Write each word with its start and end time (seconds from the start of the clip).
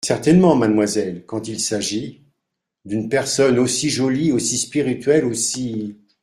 Certainement, 0.03 0.55
mademoiselle… 0.55 1.25
quand 1.27 1.47
il 1.47 1.59
s’agit… 1.59 2.23
d’une 2.85 3.07
personne 3.07 3.59
aussi 3.59 3.91
jolie, 3.91 4.31
aussi 4.31 4.57
spirituelle, 4.57 5.25
aussi… 5.25 5.95